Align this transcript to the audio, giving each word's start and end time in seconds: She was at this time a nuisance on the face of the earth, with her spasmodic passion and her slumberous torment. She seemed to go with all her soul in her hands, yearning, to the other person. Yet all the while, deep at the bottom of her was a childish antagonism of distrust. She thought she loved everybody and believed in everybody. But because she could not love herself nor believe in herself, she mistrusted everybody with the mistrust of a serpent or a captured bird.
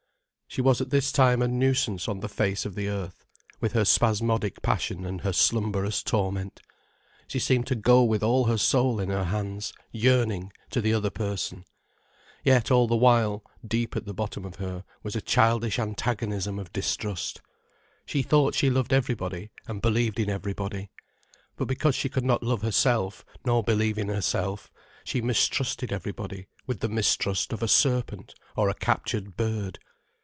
She 0.53 0.59
was 0.61 0.81
at 0.81 0.89
this 0.89 1.13
time 1.13 1.41
a 1.41 1.47
nuisance 1.47 2.09
on 2.09 2.19
the 2.19 2.27
face 2.27 2.65
of 2.65 2.75
the 2.75 2.89
earth, 2.89 3.25
with 3.61 3.71
her 3.71 3.85
spasmodic 3.85 4.61
passion 4.61 5.05
and 5.05 5.21
her 5.21 5.31
slumberous 5.31 6.03
torment. 6.03 6.61
She 7.25 7.39
seemed 7.39 7.67
to 7.67 7.73
go 7.75 8.03
with 8.03 8.21
all 8.21 8.43
her 8.47 8.57
soul 8.57 8.99
in 8.99 9.09
her 9.11 9.23
hands, 9.23 9.71
yearning, 9.93 10.51
to 10.71 10.81
the 10.81 10.93
other 10.93 11.09
person. 11.09 11.63
Yet 12.43 12.69
all 12.69 12.85
the 12.85 12.97
while, 12.97 13.45
deep 13.65 13.95
at 13.95 14.03
the 14.03 14.13
bottom 14.13 14.43
of 14.43 14.57
her 14.57 14.83
was 15.03 15.15
a 15.15 15.21
childish 15.21 15.79
antagonism 15.79 16.59
of 16.59 16.73
distrust. 16.73 17.39
She 18.05 18.21
thought 18.21 18.53
she 18.53 18.69
loved 18.69 18.91
everybody 18.91 19.51
and 19.67 19.81
believed 19.81 20.19
in 20.19 20.29
everybody. 20.29 20.89
But 21.55 21.69
because 21.69 21.95
she 21.95 22.09
could 22.09 22.25
not 22.25 22.43
love 22.43 22.61
herself 22.61 23.23
nor 23.45 23.63
believe 23.63 23.97
in 23.97 24.09
herself, 24.09 24.69
she 25.05 25.21
mistrusted 25.21 25.93
everybody 25.93 26.47
with 26.67 26.81
the 26.81 26.89
mistrust 26.89 27.53
of 27.53 27.63
a 27.63 27.69
serpent 27.69 28.35
or 28.57 28.67
a 28.67 28.73
captured 28.73 29.37
bird. 29.37 29.79